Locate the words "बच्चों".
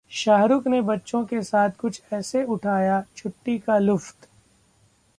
0.81-1.23